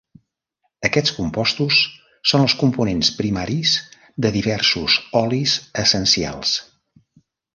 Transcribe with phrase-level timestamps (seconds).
[0.87, 1.77] Aquests compostos
[2.31, 3.75] són els components primaris
[4.27, 6.57] de diversos olis essencials.